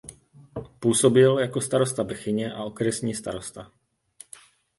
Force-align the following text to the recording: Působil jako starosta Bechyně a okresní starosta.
Působil 0.79 1.39
jako 1.39 1.61
starosta 1.61 2.03
Bechyně 2.03 2.53
a 2.53 2.63
okresní 2.63 3.15
starosta. 3.15 3.71